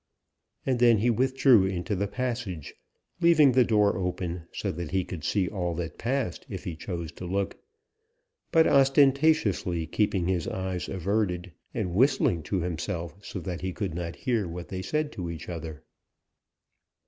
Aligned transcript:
And 0.65 0.79
then 0.79 0.97
he 0.97 1.11
withdrew 1.11 1.65
into 1.67 1.95
the 1.95 2.07
passage, 2.07 2.73
leaving 3.19 3.51
the 3.51 3.63
door 3.63 3.97
open, 3.99 4.47
so 4.51 4.71
that 4.71 4.89
he 4.89 5.05
could 5.05 5.23
see 5.23 5.47
all 5.47 5.75
that 5.75 5.99
passed 5.99 6.43
if 6.49 6.63
he 6.63 6.75
chose 6.75 7.11
to 7.11 7.25
look, 7.27 7.59
but 8.51 8.65
ostentatiously 8.65 9.85
keeping 9.85 10.25
his 10.27 10.47
eyes 10.47 10.89
averted, 10.89 11.51
and 11.71 11.93
whistling 11.93 12.41
to 12.41 12.61
himself, 12.61 13.13
so 13.23 13.39
that 13.41 13.61
he 13.61 13.73
could 13.73 13.93
not 13.93 14.15
hear 14.15 14.47
what 14.47 14.69
they 14.69 14.81
said 14.81 15.11
to 15.11 15.29
each 15.29 15.47
other. 15.47 15.83